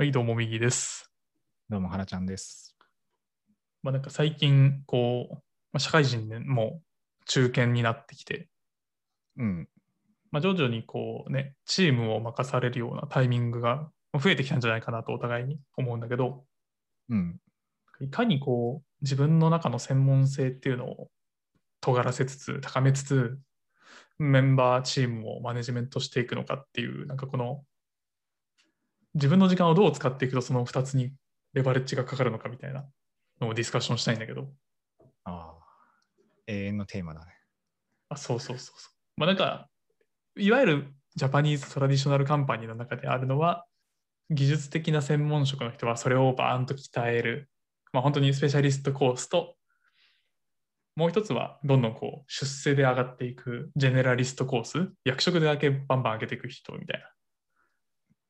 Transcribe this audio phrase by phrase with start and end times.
[0.00, 1.12] はい、どうも、右です。
[1.68, 2.74] どうも、原ちゃんです。
[3.82, 5.40] まあ、なんか最近、こう、ま
[5.74, 8.48] あ、社会人でもう中堅になってきて、
[9.36, 9.68] うん。
[10.30, 16.46] まあ、徐々にこうね、チームを任されるようなタイミングが増えてきたんじゃないかなとお互いに思うんだけど、
[17.10, 17.38] うん。
[18.00, 21.10] いかにこう、自分の中の専門性っていうのを
[21.82, 23.38] 尖らせつつ、高めつつ、
[24.18, 27.66] メンバーチームをマネジメントしていくのかっていう、なんかこの、
[29.14, 31.12] 自分の時間をどう使っていくとその2つに
[31.52, 32.84] レバレッジがかかるのかみたいな
[33.40, 34.48] のをディスカッションしたいんだけど、
[35.24, 35.60] ああ。
[36.46, 37.32] 永遠のテーマだね。
[38.08, 39.20] あ、そうそうそうそう。
[39.20, 39.68] まあなんか、
[40.36, 43.66] いわゆるジャパニーズトラディショナルカンパニーの中であるのは、
[44.30, 47.50] 技術的な専門職の人はそれをバーンと鍛える、
[47.92, 49.56] まあ本当にスペシャリストコースと、
[50.96, 57.06] もう一つはどんどんこう出世で上がっていくジェネラリストコース、役職でだけバンバン上げていく人みたいな。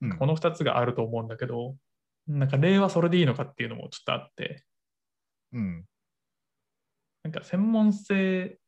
[0.03, 1.77] うんこの2つがあると思うんだけど、
[2.27, 4.65] なんか例はそれでいいのかっていうのもちょっとあって、
[5.53, 5.85] うん。
[7.23, 8.59] なんか専門性、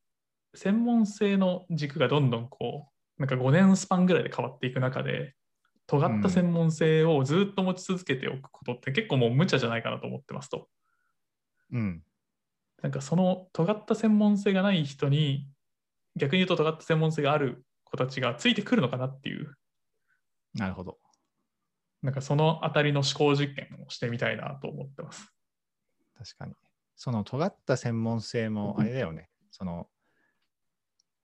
[0.55, 5.35] 専門性の軸がどんどんこう、なんか5年スパンぐらいで変わっていく中で、
[5.87, 10.69] 尖った専門性をずっと持ち続けておくことって結構もう無茶じゃないかなと思ってますと。
[11.73, 12.03] うん。
[12.83, 15.49] なんかその尖った専門性がない人に、
[16.17, 19.55] 逆に言うと尖った専門性がある子たちがついてくるのかなっていう、
[20.55, 20.99] なるほど。
[22.03, 25.33] なんかそのあたりの思考実験をしてみたいなと思ってます。
[26.17, 26.55] 確かに。
[26.97, 29.29] その尖った専門性もあれだよね。
[29.51, 29.89] その、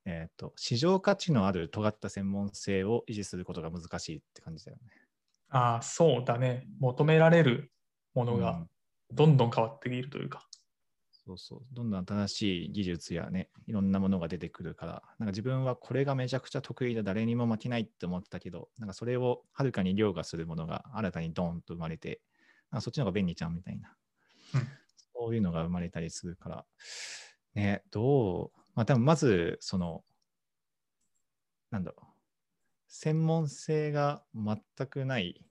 [0.05, 4.91] えっ、と、市場価値のある尖った専門性を維持することが難しいって感じだよね。
[5.51, 6.67] ああ、そうだね。
[6.79, 7.73] 求められる
[8.15, 8.71] ものがうん
[9.11, 10.47] どんどん変わっているというか。
[11.29, 11.67] そうそう。
[11.73, 22.23] どんどん新しい技術やね、いろんなものが出てくるから、なんか自分はこれがめちゃくちゃ得意だ、誰にも負けないって思ってたけど、なんかそれをはるかに凌駕するものが新たにドーンと生まれて、
[22.71, 23.95] なんかそっちの方が便利じゃんみたいな、
[24.55, 24.79] うん。
[24.97, 26.67] そういうのが生まれたりするから、
[27.55, 30.05] ね、どう、まあ多分まず、その、
[31.71, 32.07] なんだろう、
[32.89, 35.47] 専門性が全くない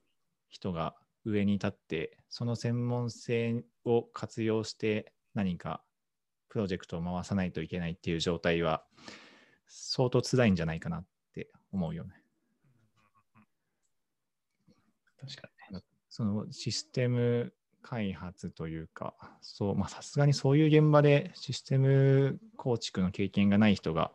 [0.48, 5.84] 人が上に立って、その専門性を活用して何か
[6.48, 8.84] プロジェクトを回さないといけないっていう状態は
[9.68, 12.10] 相当辛いんじゃないかなって思うよね。
[15.20, 15.48] 確か
[16.08, 24.10] そのシステム開発というか、そう、まあさすがにそういう現場でシステム構築の経験がない人が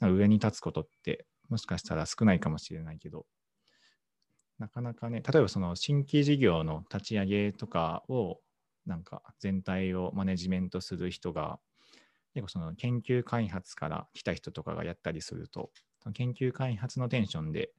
[0.00, 3.24] 上に立つことってもしかしたら少ないかもしれないけど、
[4.58, 8.40] なかなかね、例えばその新規事業の立ち上げとかを
[8.86, 11.58] なんか全体をマネジメントする人が
[12.36, 15.70] 結構その研究開発から来た人とかがやったりすると、
[16.12, 17.70] 研究開発のテンションで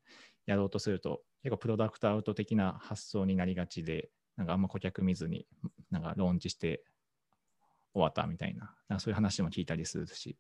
[0.48, 5.46] やろうとすると、結構プロダクトアウト的な発想になりがちで、なんかあんま顧客見ずに、
[5.92, 6.84] なんかローンチして
[7.94, 10.36] 終わったみたいな、なんかそういう話も聞いたりするし、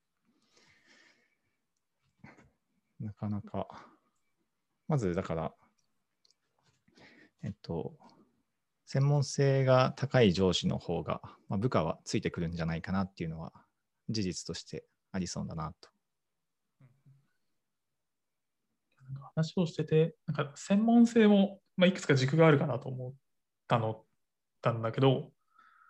[2.99, 3.67] なかなか、
[4.87, 5.53] まずだから、
[7.43, 7.93] えっと、
[8.87, 13.51] 専門性が高い上司の方が、まあ、部下はついてくるんじゃないかなっていうのは
[14.09, 15.89] 事実としてありそうだなと。
[19.03, 23.13] なんか話をしてて、なんか専門性も、まあ、いくつか軸があるかなと思っ
[23.67, 24.03] たの
[24.61, 25.31] たんだけど、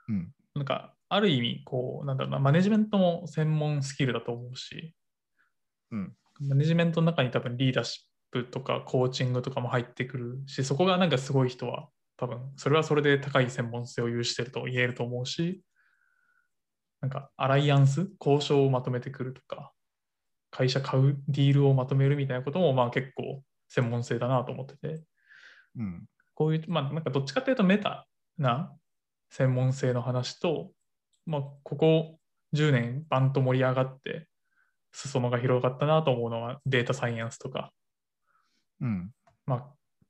[0.09, 0.31] うん。
[0.55, 4.95] なんかある意味、こう、なんだろうな、マネジメントも専門スキルだと思うし、
[5.91, 6.13] うん。
[6.39, 15.61] マネジメントの中に多分リーダーシップとかコーチングとかも入ってくるし、そこがなんかすごい人は多分それはそれで高い専門性を有してると言えると思うし、
[16.99, 19.71] なんかアライアンス、交渉をまとめてくるとか、
[20.49, 25.03] 会社買うディールをまとめるみたいなこともまあ結構専門性だなと思ってて、
[25.77, 26.05] うん。
[26.33, 28.07] こういう、まあなんかどっちかというとメタ
[28.37, 28.73] な
[29.29, 30.71] 専門性の話と、
[31.27, 32.19] まあここ
[32.53, 34.27] 10年バンと盛り上がって
[34.91, 37.71] 裾野が広がったなと思うのはデータサイエンスとか、
[38.81, 39.11] うん。
[39.45, 39.65] まあ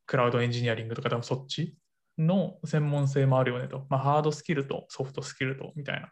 [0.06, 1.76] クラウドエンジニアリングとかでもそっち
[2.18, 6.12] の専門性もあるよねと、まあハードスキルとソフトスキルとみたいな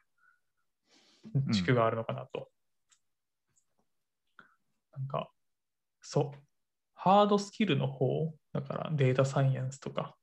[1.52, 2.50] 軸があるのかなと。
[4.98, 5.30] なんか、
[6.02, 6.40] そう、
[6.94, 10.16] ハードスキルの方、だからデータサイエンスとか、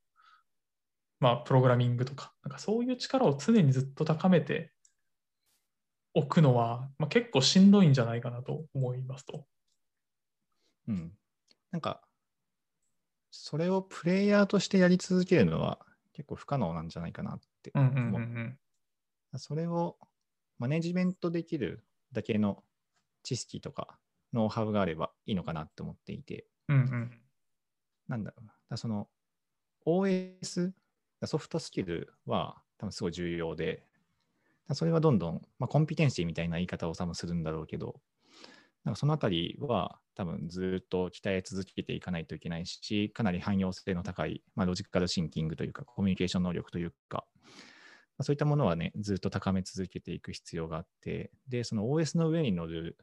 [1.21, 4.73] まあ、プログラミングとか、なんかそういう力を常にずっと高めて
[6.15, 9.47] おくのは、まあ、結構しんどいんじゃないかなと思いますと。
[10.89, 11.13] うん。
[11.71, 12.03] なんか、
[13.33, 15.79] それをプレイヤーとしてやり続けるのは
[16.13, 18.21] 結構不可能なんじゃないかなってうんうんうん思う。
[18.21, 18.59] うん。
[19.37, 19.97] それを
[20.59, 22.63] マネジメントできるだけの
[23.23, 23.99] 知識とか
[24.35, 27.11] ノウハウがあればいいのかなって思っていて、うんうん
[28.09, 28.53] なんだろうな。
[28.69, 29.09] だその
[29.87, 30.73] OS
[31.25, 33.83] ソフトスキルは多分すごい重要で、
[34.75, 38.01] それはどんどん、まあ、コンピテンシーみたいな言い方を多分するんだろうけど、
[38.85, 47.43] なんかそのあたりは多分ずっと鍛え続けていかないといけないし、かなり汎用性の高い、まあ、ロジカルシンキングというか、コミュニケーション能力というか、ま
[48.19, 52.97] あ、そういったものはね、ずっと高め続けていく必要があって、で、その OS の上に乗る、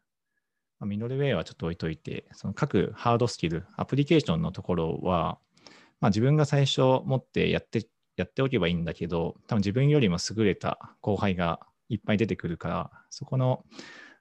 [0.79, 5.39] まあ、ミドルウェアはちょっと置いといて、その各ハードスキル、アプリケーションのところは、
[5.99, 13.63] まあ、自分が最初持ってやってやっておけばいいんだけど、多分自分よりも優れた後輩がいっぱい出てくるから、そこの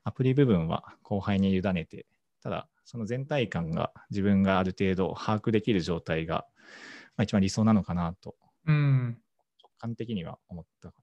[0.05, 2.07] アプリ部分は後輩に委ねて、
[2.43, 6.47] ただ、その全体感が自分がある程度把握できる状態が、
[7.17, 8.37] まあ、一番理想なのかなと、
[8.67, 9.19] うん。
[9.63, 11.03] 直感的には思ったか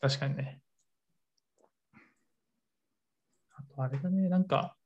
[0.00, 0.08] な。
[0.08, 0.60] 確かにね。
[3.54, 4.76] あとあれだね、なんか、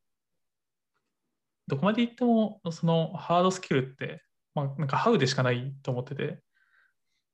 [1.66, 4.22] どこまで行っても、そのハードスキルって、
[4.54, 6.40] まあ、なんかハウでしかないと思ってて、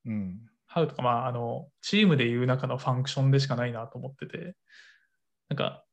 [0.06, 4.54] うん、ハウとか、まあ、あの、チームでいう中のファンクションでしかないなと思ってて、
[5.48, 5.84] なんか、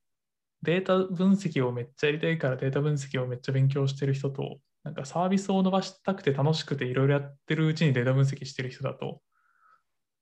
[0.64, 9.22] データ分析をめっちゃやりたいからデータ分析をめっちゃ勉強してる人と、なんかサービスを伸ばしたくて楽しくていろいろやってるうちにデータ分析してる人だと、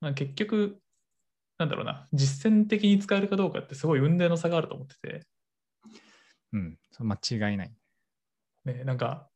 [0.02, 0.80] まあ、結局、
[1.58, 5.28] なんだろうな、実践的に使えるかどうかってすごい運命の差があると思ってて。
[6.54, 7.74] うん、間違いない。
[8.66, 9.30] ね、なんか、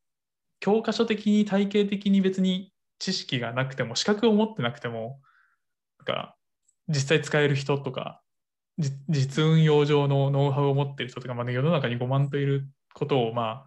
[0.60, 5.20] 教科書的に体系的に別に知識がなくても資格を持ってなくても
[5.98, 6.36] なんか
[6.88, 8.22] 実際使える人とか
[9.08, 13.66] 実運用上のノウハウを持ってる人とか、まあ、世の中に5万といることをま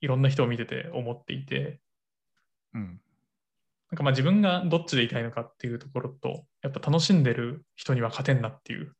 [0.00, 1.80] いろんな人を見てて思っていて、
[2.74, 3.00] うん、
[3.90, 8.94] なんかまあ自分がどっちでいたいのかっていうところとやっぱ楽しんでる人には勝てんなっていう。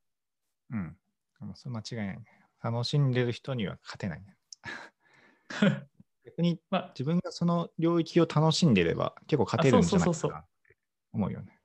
[0.71, 0.97] うん。
[1.55, 2.25] それ間違いないね。
[2.63, 4.37] 楽しんでる人には勝てないね。
[6.25, 10.77] 逆に、まあ、自分がその領域を楽しんでいれば結構勝てるんじゃないかなって
[11.13, 11.59] 思うよね。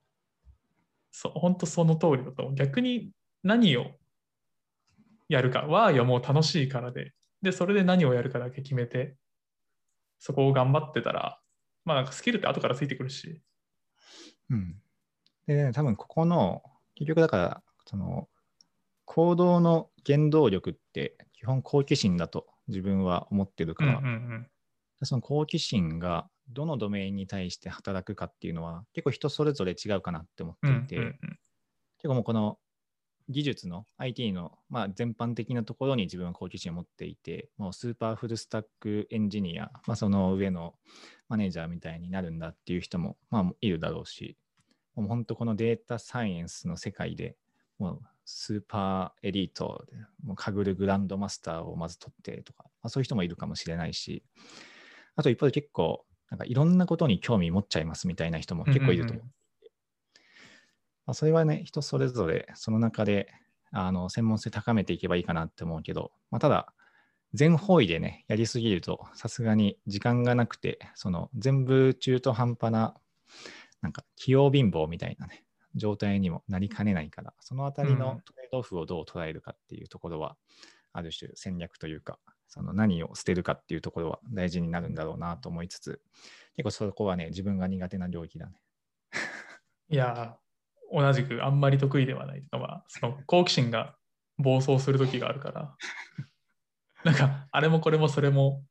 [1.12, 2.56] そう、本当その通りだと思う。
[2.56, 3.12] 逆に
[3.44, 3.92] 何を
[5.30, 9.16] やるかは、いやもう楽しいからで、で、それで何をやるかだけ決めて、
[10.20, 11.40] そこを頑張ってたら、
[11.86, 13.42] まあなんかスキルって後からついてくるし。
[14.50, 14.82] うん。
[15.46, 16.64] で、ね、多分ここの、
[16.96, 18.28] 結局だから、その、
[19.06, 24.48] 行動の原動力って基本好奇心だと自分は思ってるから、うんうんうん。
[25.04, 31.20] その好奇心がどのドメインに対して働くかっていうのは結構人それぞれ違うかなって思っていて、うんうんうん、
[31.98, 32.58] 結構もうこの
[33.30, 40.76] 技術の IT の、まあ、全般的なところに自分は好奇心を持っていてもうスーパーフルスタックエンジニア、まあ、その上の
[41.28, 44.38] マネージャーみたいになるんだっていう人も、まあ、いるだろうし
[44.96, 47.36] もう本当このデータサイエンスの世界で
[47.80, 49.86] もうスーパーエリート
[50.24, 54.24] もうかぐるグランドマスターをまず取ってとか、まあ、そういう人もいるかもしれないし
[55.18, 59.24] あと一方で結構、なんかいろんなことに興味持っちゃいますみたいな人も結構いると思う。
[59.24, 59.32] うんうん
[61.08, 63.34] まあ、それはね、人それぞれその中で
[63.72, 66.74] あの専門性高めていけばいいかなって思うけど、まあ、ただ、
[67.34, 72.96] 全方位でね、やりすぎると、さすがに時間がなくて、その全部中途半端な、
[73.82, 75.44] なんか器用貧乏みたいなね、
[75.76, 80.38] 状態にもなりかねないから、そのあたりのトレードオフをどう捉えるかっていうところは、
[80.94, 86.02] ある種戦略というか、その何を捨てるかっていうところは大事になるんだろうなと思いつつ、
[86.56, 88.62] 結構そこはね、自分が苦手な領域だね。
[89.90, 90.38] いや、
[90.92, 93.96] 同じくあんまり得意ではないとか、まあ、その好奇心が
[94.38, 95.76] 暴走する時があるから、
[97.04, 98.64] なんか、あれもこれもそれも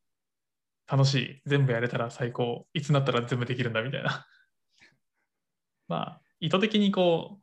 [0.87, 4.27] 楽しい、全部やれたら最高、いつになったら全部できるんだみたいな。
[5.89, 7.43] まあ、意図的にこう、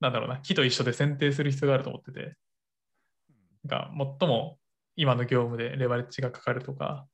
[0.00, 2.36] なんだろうな、木と一緒で選定する必要があると思ってて、
[3.66, 4.58] が最も
[4.96, 7.06] 今の業務でレバレッジがかかるとか、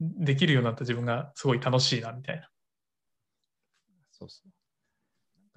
[0.00, 2.48] できるようになった自分がすごい楽しいなみたいな。
[4.10, 4.59] そうそう。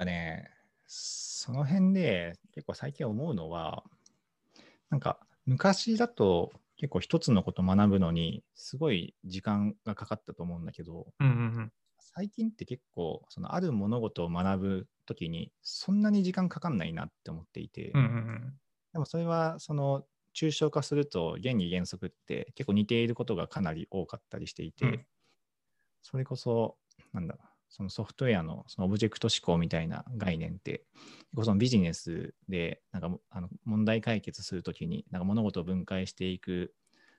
[0.03, 0.49] かね、
[0.85, 3.83] その辺で結構最近思うのは、
[4.89, 18.53] なんか昔だと結構一つのこと学ぶのにすごい時間がかかったと思うんだけど、うんうんうん、最近って結構そのある物事を学ぶときにそんなに時間かかんないなって思っていて、うんうんうん、
[18.93, 20.03] でもそれはその
[20.35, 25.05] 抽象化すると原理原則って結構似ていることがかなり多かったりしていて、うん、
[26.01, 26.75] それこそ
[27.13, 27.37] なんだ
[27.75, 30.83] そのソフトウェアのそのオブジェクト思考みたいな概念って
[31.43, 36.71] そのビジネスでなんかあの問題解決するときになんか物事を分解していく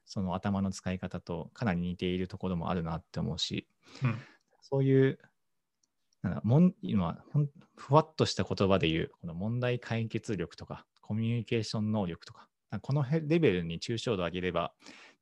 [0.07, 3.67] その頭の使い方とかなり似ているところもあるなって思うし、
[4.05, 4.17] うん、
[4.63, 5.19] そういう
[6.23, 7.19] なんかもん今
[7.77, 12.47] ふわっとした言葉で言うこの問題解決力とかコミュニケーション能力とか
[12.81, 14.73] このレベルに抽象度を上げれば、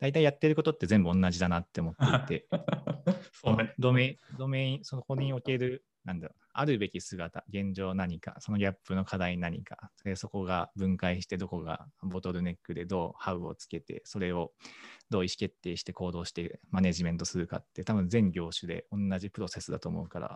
[0.02, 2.48] 大体やってることって全部同じだなって思っていて、
[3.32, 14.52] そうね、ドメドメイン、そこにおけるなんだろう、あるべき姿、現状何か、そのギャップの課題何か、でそこが分解して、どこがボトルネックでどうハウをつけて、それを
[15.08, 20.28] どう意思決定して行動してマネジメントするかって、多分全業種で同じプロセスだと思うから、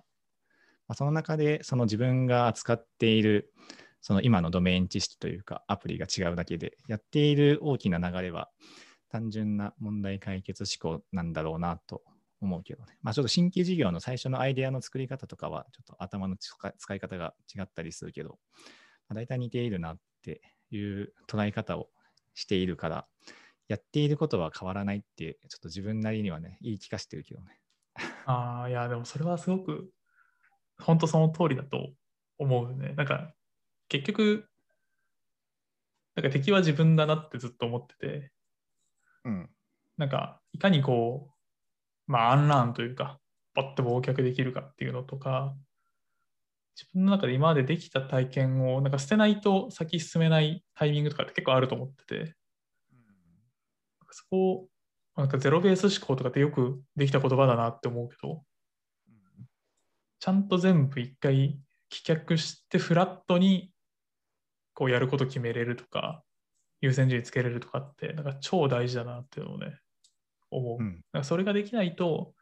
[0.87, 3.53] まあ、その中でその自分が扱っている
[4.01, 8.49] その今のドメイン知識というかアプリが違うだけで、やっている大きな流れは
[9.11, 12.03] 単純な問題解決思考なんだろうなと
[12.41, 12.99] 思うけどね。
[13.03, 18.39] まあちょっと新規事業の最初のアイデアの作り方とかはちょっと頭の使い方が違ったりするけど、
[19.09, 21.89] まあ、大体似ているなっていう捉え方を
[22.35, 23.07] しているから、
[23.69, 27.61] やっていることは変わらないって、ちょっと自分なりにはね、言い聞かせてるけどね。
[28.27, 29.91] ああ、いや、でもそれはすごく、
[30.79, 31.93] 本当その通りだと
[32.39, 32.93] 思うね。
[32.97, 33.35] なんか、
[33.89, 34.49] 結局、
[36.15, 38.33] なんか敵は自分だなってずっと思ってて、
[39.27, 39.51] うん、
[39.97, 41.31] なんか、いかにこ
[42.09, 43.19] う、まあ、アンラーンというか、
[43.55, 45.55] パッと忘却できるかっていうのとか、
[46.77, 52.35] 自分の中で今までできた体験をなんか捨てないと先進めないタイミングとかって結構あると思ってて、
[54.11, 54.69] そこを
[55.17, 58.45] なんかゼロベース思考とかってよくできた言葉だなって思うけど、
[60.21, 61.59] ちゃんと全部一回
[61.91, 63.73] 棄却してフラットに
[64.75, 66.23] こうやること決めれるとか、
[66.81, 69.79] 優先順位つけれるとかって、なんか超大事だなっていうのをね、
[70.51, 70.83] 思う。
[70.83, 72.35] うん、なんかそれができないと、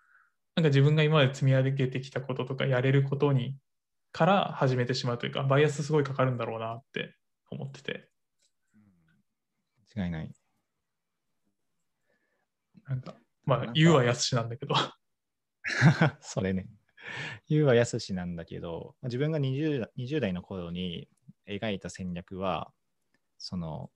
[0.57, 3.57] なんか自分が今まで積み上げてきたこととかやれることに
[4.13, 7.17] から始めてしまうというか、バイアスすごいかかるんだろうなって
[7.51, 8.09] 思ってて。
[9.97, 10.31] 間違いない。
[12.87, 14.75] なんか、まあ、言うはやすしなんだけど。
[16.21, 16.69] それね。
[17.49, 21.09] 言うはやすしなんだけど、自分が 20, 20代の頃に
[21.49, 22.73] 描いた戦略は、
[23.39, 23.91] その、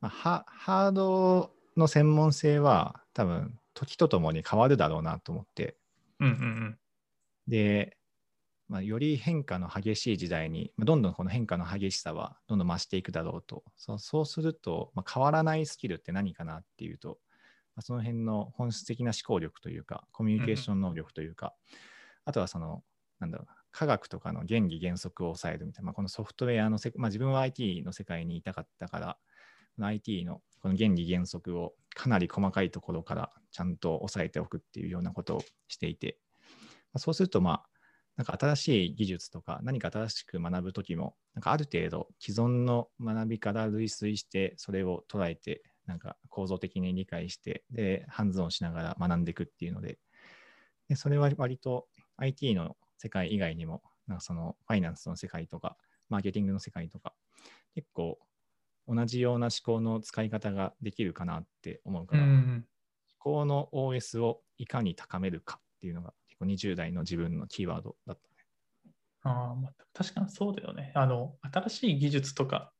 [0.00, 5.76] まあ、ハハードの専門性は多分時とともに変わるだろうなと思って。
[6.20, 6.78] うんうんうん、
[7.48, 7.96] で、
[8.68, 13.62] まあ、より変化の激しい時代に、どんどんこの変化の激しさはどんどん増していくだろうと。
[13.76, 17.18] そうそうすると、まあ、変わらないスキルって何かなっていうと、
[17.76, 21.76] まあ、その辺の本質的な思考力というか、コミュニケーション能力というか、うん、
[22.26, 22.82] あとはその、
[23.20, 29.18] なんだろうな、科学とかの原理原則を抑えるみたいな、まあ、このソフトウェアのせ、まあ、自分は IT の世界にいたかったから、
[29.80, 36.18] IT のこの原理原則をかなり細かいところからちゃんと押さえておくっていうようなことをしていて、
[36.92, 37.66] ま、そうすると、まあ、
[38.16, 49.98] なんか新しい技術とか何か新しく学ぶときも、なんかある程度既存の学びから類推してそれを捉えて、なんか構造的に理解して、で、ハンズオンしながら学んでいくっていうので、
[50.88, 55.76] でそれは割と IT の世界以外にも、なんかそのファイナンスの世界とか、
[56.08, 57.14] マーケティングの世界とか、
[57.74, 58.18] 結構
[58.86, 62.66] 同じような思考の使い方ができるかなって思うから、うん、
[63.24, 68.34] 思考の OS をいかに高めるかっていうのが結構20代の自分のキーワードだったね。
[69.22, 70.92] あまあ、確かにそうだよね。
[70.94, 72.72] あの、新しい技術とか、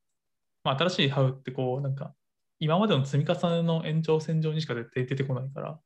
[0.63, 2.13] まあ、新しいハウってこう、なんか、
[2.59, 5.79] 今までの積み重ねの延長線上にしか出てこないから、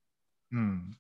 [0.52, 0.92] うん。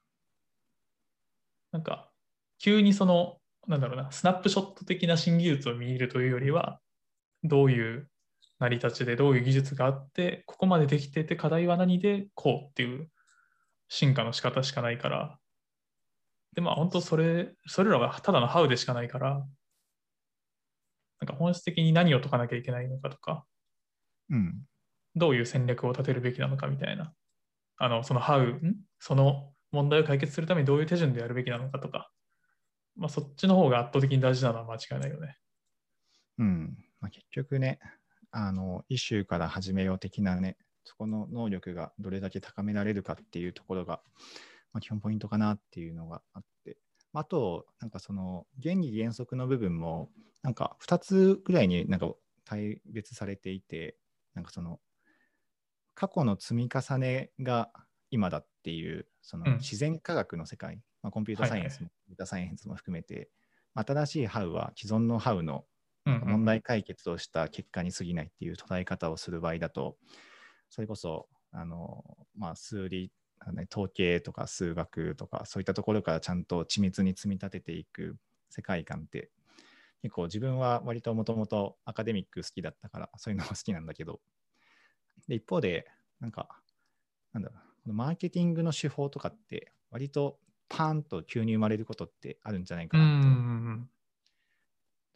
[1.71, 2.09] なんか、
[2.57, 6.79] 急にその、なんだろうな、スナップショット的な新技術を見るというよりは、
[7.43, 8.09] どういう
[8.59, 13.09] 成り立ちでどういう技術があってここまでできてて課題は何でこうっていう
[13.87, 15.37] 進化の仕方しかないから。
[16.55, 19.45] でまあ本当それそれらはただのハウでしかないから。
[21.21, 23.43] なんか本質的に何を解かなきゃいけないのかとか、
[24.29, 24.61] うん、
[25.15, 27.13] どういう戦略を立てるべきなのかみたいな。
[27.77, 28.77] あのそのハウん？
[28.99, 32.09] その問題を解決するためにどういう手順でやるべきなのかとか、
[32.95, 35.37] まあ、そっちの方が圧倒的に大事なのは間違いないよね。
[36.37, 36.77] うん。
[37.01, 37.79] まあ、結局ね、
[38.31, 44.01] あの、イシューから始めよう的なね、そこの能力がどれだけ高められるかっていうところが、
[44.73, 46.77] まあ、基本ポイントかなっていうのがあって、
[47.13, 50.09] あと、なんかその原理原則の部分も、
[50.41, 52.11] なんか2つぐらいになんか
[52.45, 53.97] 対別されていて、
[54.33, 54.79] なんかその
[55.99, 57.69] 過去の積み重ねが
[58.09, 63.29] 今だっていう、その自然科学の世界、うん、まあ、コンピュータサイエンスも、データサイエンスも含めて、
[63.73, 65.65] 新しいハウは既存のハウの
[66.05, 69.97] 問題解決をした結果に過ぎないっていう捉え方をする場合だと、
[70.69, 72.03] それこそ、あの、
[72.35, 73.11] まあ、数理、
[73.71, 78.17] 統計とか数学とか、そういったところからちゃんと緻密に積み立てていく
[78.49, 79.31] 世界観って、
[80.01, 84.21] 結構自分は割ともともとアカデミック好きだったから、そういうのも好きなんだけど、
[85.27, 85.87] で一方で、
[86.19, 86.61] なんか、
[87.33, 87.55] なんだろ
[87.87, 90.39] う、マーケティングの手法とかって、割と
[90.69, 93.29] パーンと急に生まれることってあるんじゃないかなと。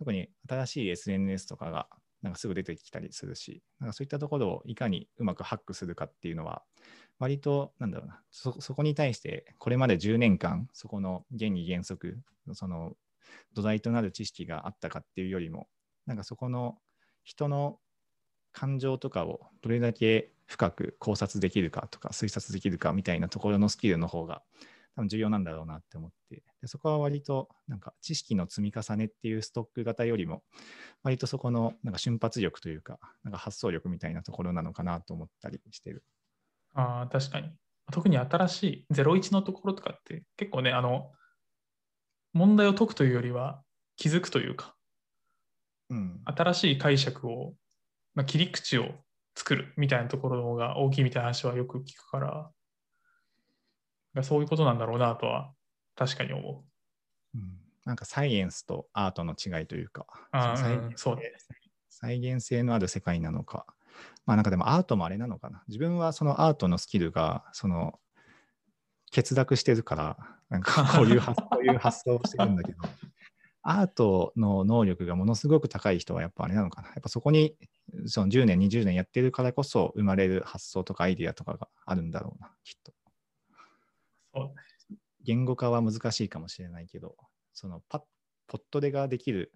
[0.03, 1.87] 特に新しい SNS とかが
[2.21, 6.63] なんかすぐ出てきたりするし、なんかそういったところをいかにうまくハックするかっていうのは、
[7.19, 12.19] 割と、なんだろうなそ、そこに対して、これまで10年間、そこの原理原則、
[12.51, 12.97] その
[13.53, 15.69] 土台となる知識があったかっていうよりも、
[16.05, 16.77] なんかそこの
[17.23, 17.79] 人の
[18.51, 24.43] 感情とかをどれだけ深く考察できるかとか推察できるかみたいなところのスキルの方が
[24.97, 26.43] 多分重要なんだろうなって思って。
[26.67, 30.43] そこは割となんか知識の積み重ねっていうストック型よりも
[31.03, 36.03] 割とそこのなんか瞬発力というかなんか発想力みたいなところなのかなと思ったりしてる。
[36.73, 37.49] ああ、確かに。
[37.91, 41.11] 特に新しい01のところとかって結構ね、あの、
[42.33, 43.61] 問題を解くというよりは
[43.95, 44.75] 気づくというか、
[45.89, 47.53] うん、新しい解釈を、
[48.15, 48.89] まあ、切り口を
[49.35, 52.19] 作るみたいなところが大きいみたいな話はよく聞くか
[54.15, 55.53] ら、そういうことなんだろうなとは
[55.95, 56.63] 確かに思
[57.35, 57.37] う。
[57.37, 61.21] うんなんかサイエンスとアートの違いというか、そのう
[61.89, 63.65] 再現性のある世界なのか、
[64.25, 65.63] まあなんかでもアートもあれなのかな。
[65.67, 67.99] 自分はそのアートのスキルが、その、
[69.13, 70.17] 欠落してるから、
[70.49, 72.77] なんか こういう発こういう発想をしてるんだけど、
[73.61, 76.87] アートの能力がものすごく高い人はやっぱあれなのかな。
[76.89, 77.57] やっぱそこに
[78.05, 82.93] その10年、20年やってるからこそ生まれる発想とかアイディアとかがあるんだろうな、きっと。
[84.33, 84.72] そうね
[85.23, 87.15] 言語化は難しいかもしれないけど、
[87.53, 88.01] そのパッ
[88.47, 89.53] ポットでができる、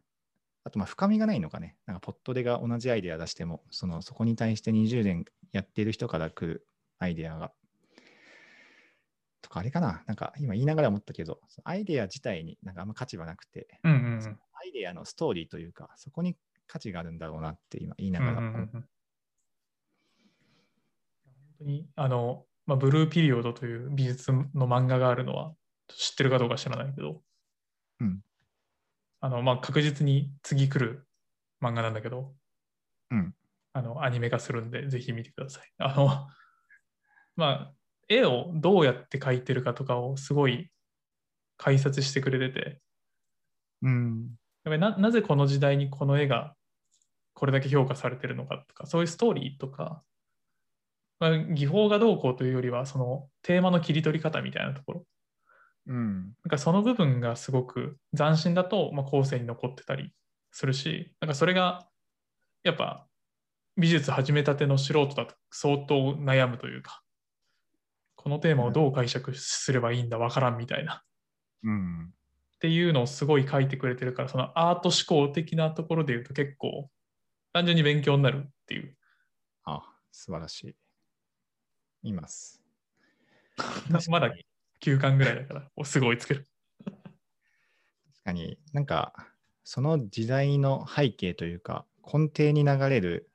[0.63, 6.67] あとまあ深みがないのかね、なんかポットでが同じアイデア出しても、そのそこに対して20年やってる人から来る
[6.99, 7.53] アイデアが。
[9.41, 18.37] とかあれかな、なんか今言いながら思ったけど、アイデア自体になんかあんま価値はなくて、うんうんうんアイデアのストーリーというか、そこに価値があるんだろうなって今言いなうんがら。
[18.39, 18.89] うんうんうん
[21.23, 25.53] 本当にあの、まあ、ブルーピリオドという美術の漫画があるのは
[25.87, 27.21] 知ってるかどうか知らないけど、
[28.01, 28.19] うん。
[29.21, 31.07] あのまあ、確実に次来る
[31.63, 32.33] 漫画なんだけど、
[33.09, 33.33] うん。
[33.73, 35.71] あのアニメ化するんでぜひ見てください。
[35.77, 36.27] あの
[37.35, 37.73] まあ
[38.09, 40.69] 絵をどうやって描いてるかとかをすごい
[41.57, 42.81] 解説してくれてて、
[43.81, 44.37] うん。
[44.65, 46.55] やっぱりななぜこの時代にこの絵が
[47.33, 50.03] これだけ評価されてるのかとか、そういうストーリーとか、
[51.19, 55.05] まあ、技法がどうこうというよりは、そのテーマの切り取り方みたいなところ、
[55.87, 56.15] うん。
[56.43, 60.13] なんかその部分がすごく斬新だと、まあ、後世に残ってたり
[60.51, 61.87] するし、なんかそれが
[62.63, 63.07] やっぱ
[63.77, 67.01] 美術始めたての素人だと相当悩むというか、
[68.15, 71.03] このテーマをどう解釈すればいいんだわからんみたいな。
[71.63, 72.13] うん。
[72.57, 76.89] っていうのをすごい書いてくれてるから、そのアート思考的なところで言うと結構
[77.53, 78.95] 単純に勉強になるっていう。
[79.63, 80.75] あ、素晴らしい。
[82.03, 82.61] います。
[84.09, 84.33] まだ
[84.81, 86.47] 9巻ぐらいだから、おすごいつける。
[86.83, 89.13] 確かになんか
[89.63, 93.29] その時代の背景というか根底に流れる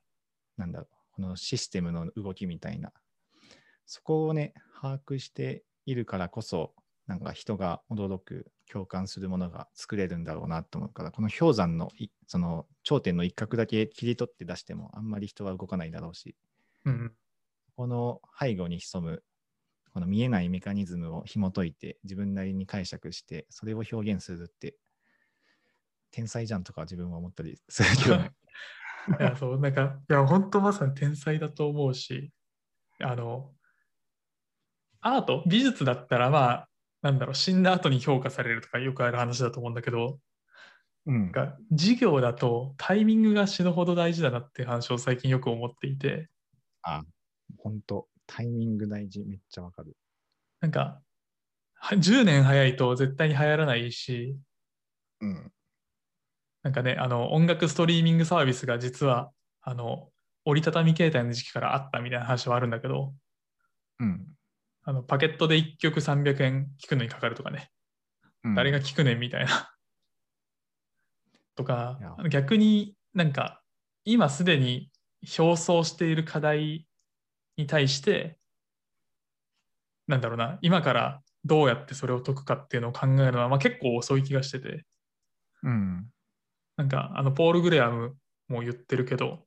[0.56, 2.92] なんだろうこのシステムの動きみたいな
[3.86, 6.72] そこをね把握しているからこそ
[7.06, 16.36] なんか人が驚く共感するものが作れるんだろうなと思うからこの氷山のいその頂点の一角だけ切り取って出してもあんまり人は動かないだろうし
[16.86, 17.12] うん。
[17.76, 19.22] この背後に潜む
[19.92, 24.76] この見えないメカニズムを紐解いて自分なりに解釈してそれを表現するって
[26.10, 28.32] 天才じゃんとか自分は思ったりするけどね。
[29.18, 32.32] いや、そう、なんか、いや、本当まさに天才だと思うし、
[33.00, 33.52] あの、
[35.00, 36.68] アート、美術だったら、まあ、
[37.00, 40.20] なんだろう、死んだ後に評価されるとかよくある話だと思うんだけど、
[41.04, 46.28] うんなんか授業だとタイミングが死ぬほど大事だなっていう話を最近よく思っていて、
[47.58, 49.96] 本当タイミング大事めっちゃわかる。
[50.60, 51.00] なんか、
[51.74, 54.36] は10年早いと絶対に流行らないし、
[55.20, 55.52] うん。
[56.62, 60.10] なんかね、あの音楽ストリーミングサービスが実はあの
[60.44, 63.12] 折りたたみ携帯の時期からあったみたいな話はあるんだけど、
[63.98, 64.26] うん。
[64.84, 67.70] あのパケットで1曲300円聞くのにかかるとかね、
[68.44, 69.72] うん誰が聞くねんみたいな。
[71.54, 71.98] とか
[72.30, 73.62] 逆になんか
[74.04, 74.90] 今すでに
[75.38, 76.86] 表層している課題
[77.56, 78.38] に対して、
[80.06, 84.84] なんだろうな、今からどうやってそれを解くかっていうのを考えるのは、まあ、結構遅い気がしてて、
[85.62, 86.06] うん。
[86.76, 88.16] なんかあのポール・グレアム
[88.48, 89.46] も言ってるけど、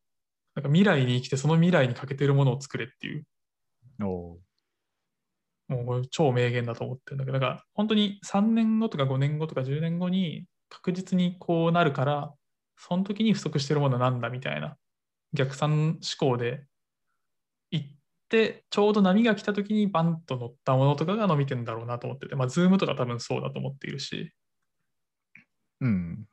[0.56, 3.26] なんか未来に生きてその未来に欠けてるものを作れっていう、
[4.02, 4.38] お
[5.68, 12.34] もう超名言だと思ってるんだけど、なんか本当に3年後とか5年後とか10年後に確実にこうなるから、
[12.78, 14.78] その時に不足してるものは何だみたいな
[15.34, 16.66] 逆算思考で
[18.70, 24.34] ちょうど波が来た時にバンと乗ったものとかが伸びてんだろうなと思ってて、まあ、ズームとか多分そうだと思っているし、
[25.82, 26.26] うん。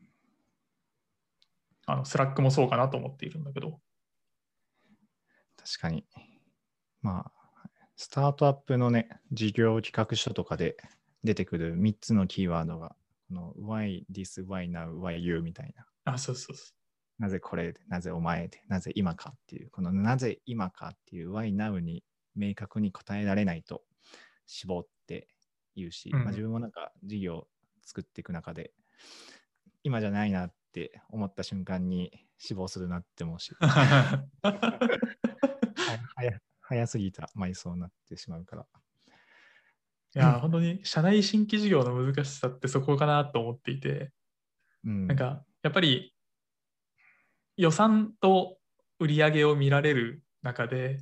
[1.86, 3.80] あの Slack もそうかなと思っているんだけど、
[5.56, 6.04] 確かに。
[7.02, 7.32] まあ、
[7.96, 10.76] スタートアップのね、事業企画書とかで
[11.24, 12.96] 出てくる3つのキーワードが、
[13.28, 16.12] この why this, why now, why you みたいな。
[16.12, 16.72] あ、そうそうそ
[17.22, 22.02] なぜこれで、なぜお前で、なぜ今かっていう、このなぜ今かっていう why now に
[22.34, 23.84] 明確に答えられないと
[24.48, 25.28] 絞って
[25.76, 26.24] 言うし、うん。
[26.24, 27.46] まあ、自分もなんか事業を
[27.84, 28.72] 作っていく中で、
[29.84, 33.54] 今じゃないなって思った瞬間に死亡するなって思うし、
[36.60, 38.66] 早すぎた埋葬になってしまうから。
[40.16, 44.10] いや、本当に社内新規事業の難しさってそこかなと思っていて、
[44.82, 46.12] うん、なんかやっぱり
[47.56, 48.56] 予算と
[48.98, 50.98] 売り上げを見られる中で、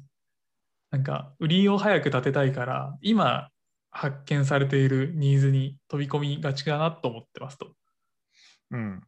[0.91, 3.49] なんか売りを早く立てたいから、今
[3.91, 7.73] 発見されているニーズに飛び込みがちかなと思ってますと。
[8.71, 9.01] うん、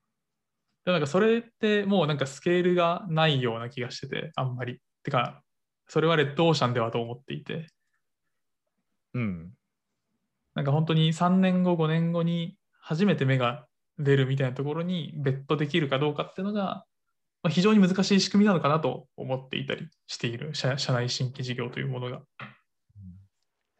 [0.85, 4.81] でなんかそれってもうなんかスケールがないような気がしてて、あんまり。
[5.05, 5.43] てか、
[5.89, 7.67] それはレッドオーシャンではと思っていて、
[9.15, 9.53] うん、
[10.55, 13.67] なんか本当に3年後、5年後に初めて芽が
[13.99, 16.85] 出るみたいなところにベットできるかどうかっていうのが、
[17.43, 22.23] まあ、非常に難しい仕組みなのかなと思っていたりしている社社内新規事業というものが。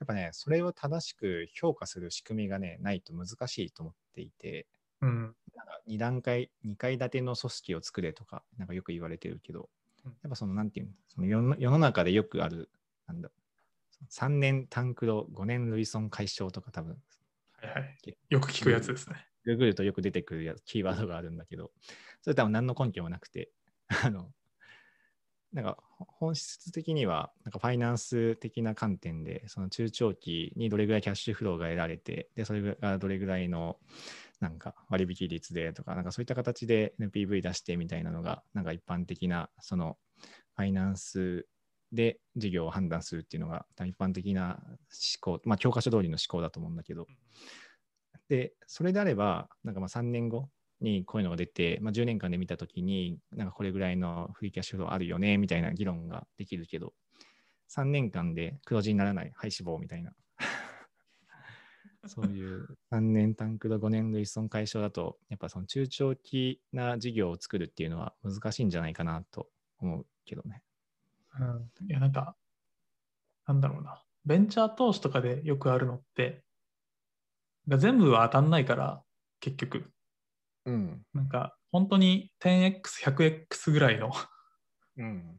[0.01, 4.67] やっぱね、それを正しく評価する仕組みがね、ないと難しいと思っていて、
[5.01, 5.37] うん。
[5.55, 9.69] なんか2段階、2階建ての組織を作れとか、なんかよく言われてるけど
[10.05, 12.69] うん、やっぱその、なんていうの、その世の世の中でよくある、
[13.07, 13.31] なんだ、
[14.11, 16.97] 3年タンクロ、5年累損解消とか多分、
[17.53, 18.19] はいはい。
[18.29, 19.25] よく聞くやつですね。
[19.45, 21.73] ググるとよく出てくるやキーワードがあるんだけど、
[22.23, 23.51] それ多分何の根拠もなくて、
[24.05, 24.33] あの、
[25.53, 33.79] なんか本質的には、なんかファイナンス的な観点で、その中長期にどれぐらいキャッシュフローが得られて、で、それがどれぐらいの
[34.41, 39.99] なんか割引率でとか、なんかそういった形で NPV 出してみたいなのが、なんか一般的な、その
[40.57, 41.47] ファイナンス
[41.93, 44.77] で事業を判断するっていうのが、一般的な思
[45.21, 47.07] 考、まあ教科書通りの思考だと思うんだけど、
[48.29, 50.49] で、それであれば、なんかまあ3年後
[50.81, 56.93] にこういうのが出て、まあ、10年間で見たときに、なんかこれぐらいのフリーキャッシュフローあるよね、みたいな議論ができるけど、
[57.71, 60.13] 3年間で黒字にならない、はい、死亡みたいな。
[62.07, 70.63] そういう3年単クロ5年累損解消だと、やっぱその中長期な事業を作るっていうのは難しいんじゃないかなと思うけどね。
[71.39, 72.37] うん、いや、なんか、
[73.47, 74.03] なんだろうな。
[74.25, 76.45] ベンチャー投資とかでよくあるのって、
[77.69, 79.03] が全部は当たんないから、
[79.41, 79.91] 結局。
[80.67, 81.03] うん。
[81.15, 84.11] なんか、本当に 10x、100x ぐらいの
[84.97, 85.39] うん。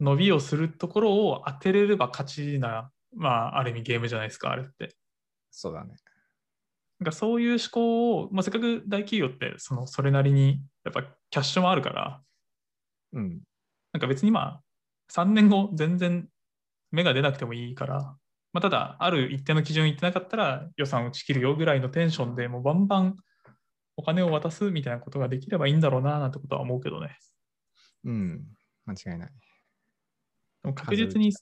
[0.00, 4.96] 伸びをするところを当てれれば勝ちな、まあ、ある意味ゲームじゃないですか、あれって。
[5.50, 5.94] そうだね。
[7.00, 12.22] なんかそういう思考を、まあ、せっかく大企業ってそのそれなりにやっぱキャッシュもあるから、
[13.12, 13.40] うん。
[13.92, 14.62] なんか別にまあ
[15.10, 16.28] 3年後全然
[16.92, 18.16] 芽が出なくてもいいから、
[18.52, 23.16] まあ、ただある一定の基準いってなかったら予算打ち切るよぐらいのテンションでもうバンバン
[23.96, 27.16] お金を渡すみたいなことができればいいんだろうななんてことは思うけどね。
[28.04, 28.44] うん。
[28.86, 29.30] 間違いない。
[30.62, 31.32] でも確実に、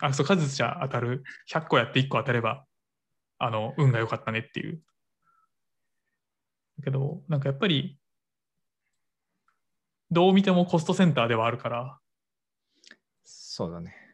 [0.00, 1.24] あ、そう、数じゃ当たる。
[1.46, 2.66] 100個やって1個当たれば、
[3.38, 4.82] あの、運が良かったねっていう。
[6.78, 7.98] だけど、なんかやっぱり、
[10.10, 11.98] どう見てもコストセンターではあるから、
[13.24, 14.07] そうだね。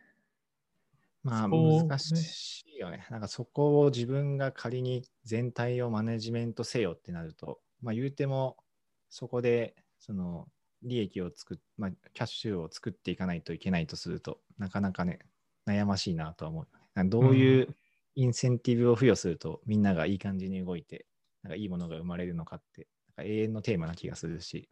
[1.25, 3.07] まあ難しいよね。
[3.11, 8.57] なんかそこを自分が仮に全体をマネジメントせよってなると、まあ言うても
[9.09, 10.49] そこでその
[10.83, 15.19] 利益を作っ、まあキャッシュを作っていかないといけないとすると、なかなかね、
[15.67, 16.69] 悩ましいなとは思う。
[17.09, 17.75] どういう
[18.15, 21.07] インセンティブを付与するとみんながいい感じに動いて、
[21.43, 24.69] なんかいいものが生まれるのかって、なんか永遠のテーマな気がするし、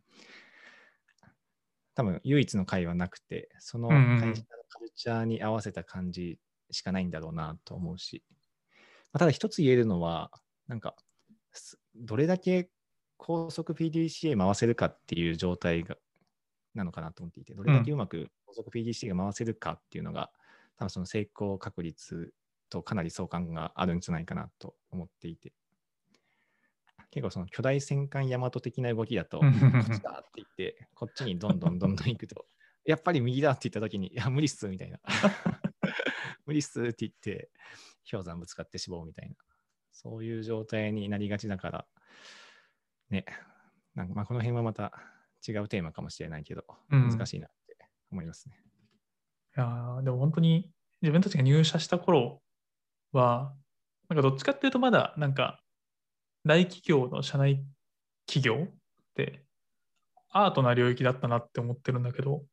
[1.95, 6.39] 多分唯一の会はなくて、その会社のカルチャーに合わせた感じ
[6.71, 8.23] しかないんだろうなと思うし、
[9.13, 10.31] まあ、ただ一つ言えるのは、
[10.67, 10.95] なんか、
[11.53, 12.71] すどれだけ
[13.19, 15.97] 高速 PDCA 回せるかっていう状態が
[16.75, 20.31] なのかなと思っていて、どれだけうまく高速 PDCA が回せるかっていうのが、
[20.79, 22.33] 多分その成功確率
[22.71, 25.53] とかなり相関があるんじゃないかなと思っていて。
[27.11, 32.47] 結構その巨大戦艦大和的な動きだと、 こうんっちだって言って、こっちにどんどんどんどん行くと、
[32.85, 34.99] やっぱり右だって言った時に、いや、無理っすみたいな。
[36.47, 37.51] 無理っすって言って、
[38.11, 39.37] 氷山ぶつかって死亡みたいな。
[39.93, 41.87] そういう状態になりがちだから、
[43.11, 43.25] ね、
[43.95, 44.93] なんかまあこの辺はまた
[45.47, 47.77] 違うテーマかもしれないけど、うん難しいなって
[48.11, 48.61] 思いますね。
[49.57, 52.43] いやーでも本当に自分たちが入社した頃
[53.13, 53.55] は、
[54.09, 55.63] なんかどっちかっていうとまだなんか
[56.45, 57.63] 大企業の社内
[58.27, 58.75] 企業っ
[59.15, 59.45] て
[60.31, 62.45] アートな領域だったなって思ってるんだけど、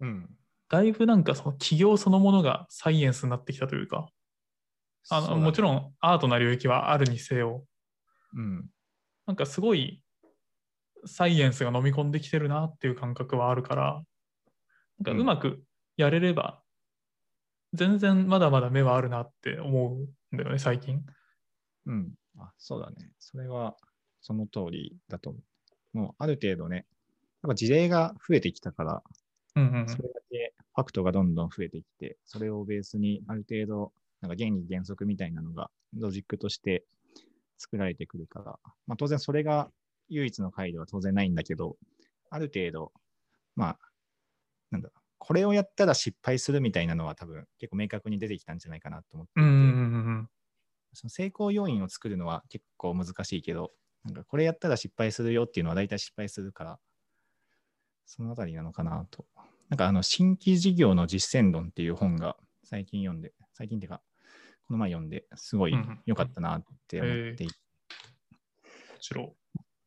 [0.00, 0.28] うん。
[0.68, 4.08] だいぶなんかその企業そのものがサイエンスになってきたというか、
[5.10, 5.76] あのもちろん。
[5.76, 7.64] んアートな領域はあるにせよ、
[8.34, 8.66] うん。
[9.26, 10.02] なんかすごい
[11.06, 14.02] サイエンスが飲み込んできてるなっていう感覚はあるから、
[15.00, 15.62] なんかうまく
[15.96, 16.62] やれれば、
[17.72, 19.96] 全然まだまだ目はあるなって思
[20.32, 21.04] うんだよね、最近。
[21.86, 22.14] うん。
[22.38, 23.10] あ、そうだね。
[23.18, 23.76] それは
[24.20, 25.38] その通りだと思
[25.94, 25.98] う。
[25.98, 26.86] もうある程度ね、
[27.42, 29.23] やっぱ事例が増えてきたから、うん
[29.56, 36.84] うんうんそれだけファクトがどんどん増えてきて、それをベースにある程度、なんか原理原則みたいなのがロジックとして
[37.58, 39.70] 作られてくるから、まあ当然それが
[40.08, 41.76] 唯一の回では当然ないんだけど、
[42.30, 42.92] ある程度、
[43.56, 43.78] まあ、
[44.70, 49.78] なんだこれをやったら失敗するみたいなのは多分結構明確に出てきたんじゃないかなと思っていて、
[50.94, 53.72] その成功要因を作るのは結構難しいけど、
[54.04, 56.78] なんかこれやったら失敗するよっていうのは大体失敗するから、
[58.06, 59.26] そのあたりなのかなと。
[59.68, 64.02] なんかあの新規事業の実践論っていう本が最近読んで、最近っていうか、
[64.66, 67.50] この前読んで、すごいうんうん良かったなって思っていて、も
[69.00, 69.32] ちろん。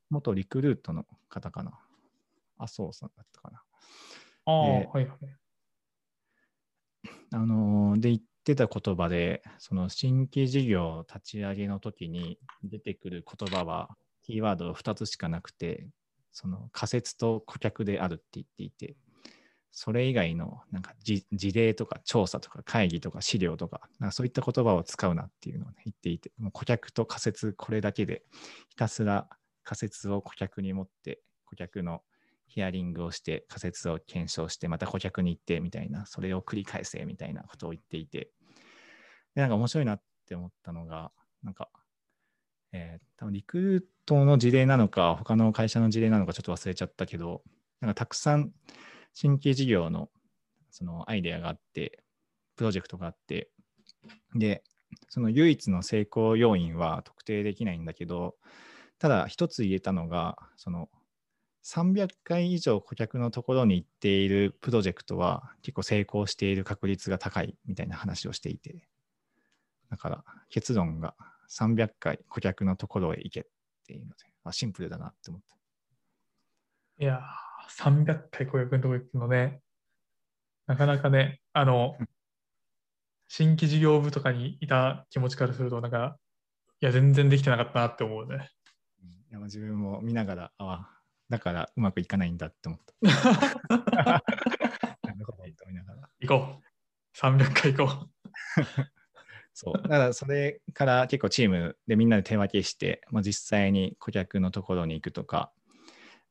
[0.09, 1.77] 元リクルートの方かな。
[2.57, 3.61] 麻生さんだったかな。
[4.45, 5.17] ああ、えーはいはい。
[7.33, 13.89] あのーで言ってた言葉で、その新規事業立ち上げの時に出てくる言葉は、
[14.21, 15.87] キーワード2つしかなくて、
[16.31, 18.95] その仮説と顧客であるって言っていて、
[19.71, 28.23] それ以外のなんか事例とか調査とか会議とか資料とか、なんかそういった言葉を使うなっていうのを、ね、言っていて、もう顧客と仮説これだけで、
[28.69, 29.27] ひたすら
[29.63, 32.01] 仮説を顧客に持って、顧客の
[32.47, 38.31] ヒアリングをして仮説を検証してまた顧客に行ってみたいなそれを繰り返せみたいなことを言っていて。
[39.35, 41.11] でなんか面白いなって思ったのが
[41.43, 41.69] なんか、
[42.71, 47.41] えー多分リクルートの事例なのか他の会社の事例なのかちょっと忘れちゃったけど
[47.81, 48.51] なんかたくさん
[49.13, 50.09] 新規事業の
[50.69, 52.03] そのアイデアがあって
[52.55, 53.49] プロジェクトがあって
[54.35, 54.63] で
[55.09, 58.35] その唯一の成功要因は特定できないんだけど
[58.99, 60.89] ただ一つ言えたのがその
[61.67, 68.87] 300回以上顧客のところに行っているプロジェクトは結構成功している確率が高いみたいな話をしていて、
[69.91, 71.13] だから結論が
[71.49, 73.43] 300回顧客のところへ行けっ
[73.85, 75.57] ていうので、シンプルだなって思った。
[77.03, 77.19] いやー、
[77.69, 79.61] 300回顧客のとこ行くのね、
[80.67, 81.97] なかなかね、あの、
[83.27, 86.17] 新規事業部とかにいた気持ちからすると、なんか、
[86.81, 88.49] いや、全然できてなかったなって思うね。
[89.01, 90.89] うんいや自分も見ながら、あ
[91.29, 92.93] だからうまくいかないんだって思った。
[95.03, 96.09] なるほどと思いながら。
[96.19, 96.67] 行こう。
[97.17, 98.07] 300回行こ
[99.53, 99.81] そう。
[99.81, 105.51] だからそれから結構チームでみんなで手分けして、まあ、実際に顧客のところに行くとか、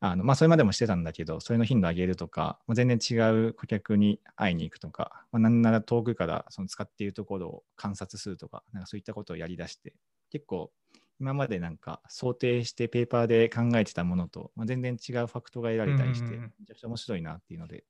[0.00, 3.14] あのまあ、それまでもしてたんだけど、それの頻度上げるとか、まあ、全然違
[3.48, 9.94] う顧客に会いに行くとか、まあ、なんなら遠くからその使っているところを観察するとか、なんかそういったことをやり出して、
[10.30, 10.70] 結構
[11.18, 17.84] 今までなんか想定してペーパーで考えてたものと、まあ、全然違うファクトが得られたりして、めちゃくちゃ面白いなっていうので、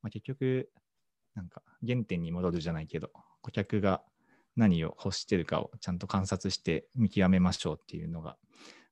[0.00, 0.70] まあ、結局、
[1.34, 3.10] なんか原点に戻るじゃないけど、
[3.42, 4.02] 顧客が
[4.56, 8.36] 何を欲してるかをちゃんと観察して見極めましょうっていうのが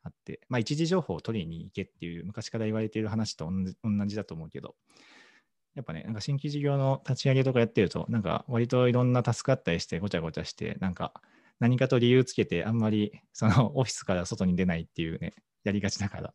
[0.03, 4.75] あって、まあ、一時情報を取りに行けっていう昔から言われている話と同じ同じだと思うけど、
[5.75, 11.15] やっぱね、なんか新規事業の立ち上げとかやってると、なんか割といろんなタスクあったりして、ごちゃごちゃして、なんか
[11.61, 15.35] 何かと理由つけて、あんまりその オフィスから外に出ないっていうね、
[15.65, 16.29] やりがちだから、や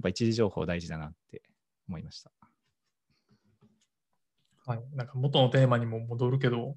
[0.00, 1.42] っぱ一時情報大事だなって
[1.88, 2.32] 思いました。
[4.64, 4.82] はい。
[4.94, 6.76] なんか元のテーマにも戻るけど、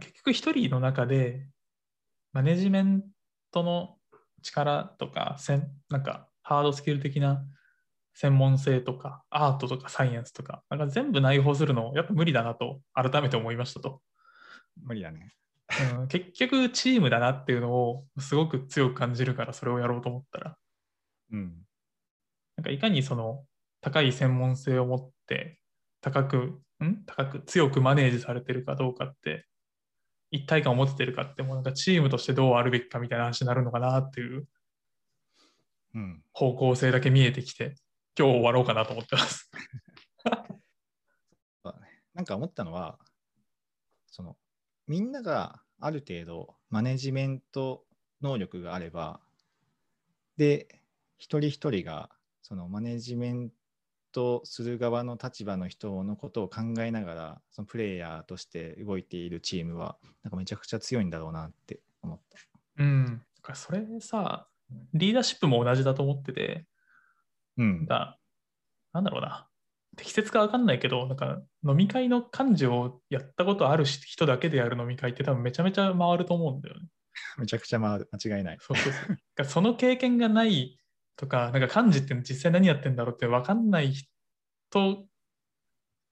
[0.00, 1.46] 結局一人の中で、
[2.32, 3.04] マネジメン
[3.52, 3.99] トの
[4.42, 7.44] 力とか、せんなんかハードスキル的な
[8.14, 14.00] 専門性とか、アートとかサイエンスとか、なんか全部内包するの、やっぱ無理だなと改めて思いましたと。
[14.82, 15.32] 無理だね。
[15.98, 20.56] うん、結局チームだなっていうのをすごく強く感じるからそれをやろうと思ったら
[21.30, 21.62] うん。
[22.56, 23.44] なんかいかにその
[23.80, 25.60] 高い専門性を持って
[26.00, 26.36] 高く
[26.82, 27.04] ん？
[27.06, 29.46] 高く強くマネージされてるかどうかって
[30.30, 34.46] 一体感を持ててるかってもうなんかチームとしてどうあるべきかみたいな話になるのかなっていう
[35.94, 36.22] うん。
[36.32, 37.74] 方向性だけ見えてきて
[38.18, 39.50] 今日終わろうかなと思ってます。
[42.14, 42.98] なんか思ったのは、
[44.08, 44.36] その、
[44.86, 47.86] みんながある程度マネジメント
[48.20, 49.20] 能力があれば、
[50.36, 50.82] で、
[51.16, 52.10] 一人一人が
[52.42, 53.50] そのマネジメン
[54.12, 62.38] トする側の立場の人のことを考えながら、そのプレイヤーとして動いているチームは、なんかめちゃくちゃ強いんだろうなって思った。
[62.78, 64.46] うん、だからそれさ
[64.94, 66.64] リーダーシップも同じだと思ってて
[67.58, 67.86] うん。
[67.86, 68.18] だ
[68.92, 69.46] なんだろうな
[69.96, 76.86] 適切か分かんないけどなんか飲み会の幹事をやったことある人だけでやる飲み会って多分めちゃめちゃ回ると思うんだよね。
[77.38, 78.08] めちゃくちゃ回る。
[78.12, 78.58] 間違いない。
[78.60, 80.78] そうそうそうその経験がない
[81.20, 85.04] とか、なんか幹事って実際何やってんだろうって分かんない人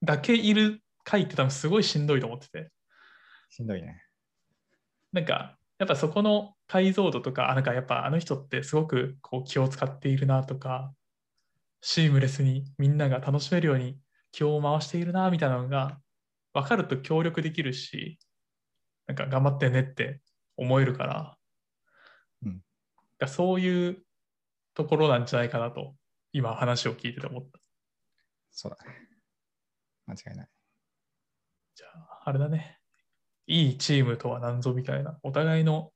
[0.03, 2.69] だけいる会って多分すごいしんどいと思ってて。
[3.49, 4.03] しんどいね。
[5.11, 10.93] なんか、やっぱそこの解像度とか、あなんかやっぱあの人ってすごくこう気を使っているなとか、
[11.81, 13.97] シームレスにみんなが楽しめるように
[14.31, 15.99] 気を回しているなみたいなのが
[16.53, 18.19] 分かると協力できるし、
[19.07, 20.21] なんか頑張ってねって
[20.55, 21.37] 思えるから、
[22.45, 22.61] うん
[23.17, 24.03] がそういう
[24.79, 25.93] ところなんじゃないかなと、
[26.31, 27.59] 今話を聞いてて思った。
[28.49, 28.93] そうだね。
[30.05, 30.47] 間違いない。
[31.75, 32.79] じゃあ、あれだね。
[33.45, 35.91] いいチームとは何ぞみたいな、お互いの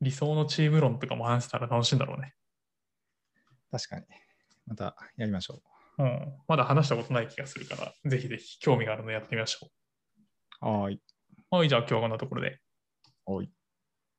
[0.00, 2.34] 理想のチーム論とかも話せたら楽しいんだろうね。
[3.70, 4.06] 確かに。
[4.66, 5.62] またやりましょ
[5.98, 6.02] う。
[6.02, 6.34] うん。
[6.48, 9.70] まだ話したことない気がするから、ぜひぜひ興味があるのやってみましょ
[10.58, 10.96] はーい。
[10.96, 11.00] う。
[11.48, 12.58] はい、じゃあ今日はこんなところで。
[13.24, 13.50] はーい。